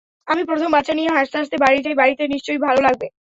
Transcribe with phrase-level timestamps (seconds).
[0.27, 3.07] আমি প্রথম বাচ্চা নিয়ে হাসতে হাসতে বাড়ি যাই—বাড়িতে নিশ্চয় ভালো লাগবে।